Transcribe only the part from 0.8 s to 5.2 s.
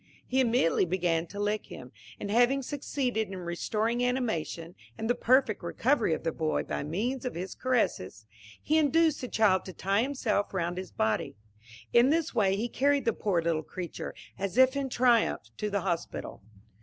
began to lick him, and having succeeded in restoring animation, and the